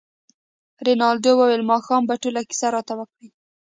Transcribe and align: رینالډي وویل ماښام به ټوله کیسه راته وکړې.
رینالډي 0.85 1.31
وویل 1.35 1.63
ماښام 1.71 2.01
به 2.09 2.15
ټوله 2.21 2.41
کیسه 2.49 2.67
راته 2.75 2.93
وکړې. 2.97 3.27